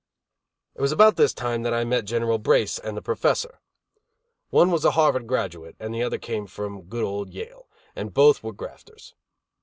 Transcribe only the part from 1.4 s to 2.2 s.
that I met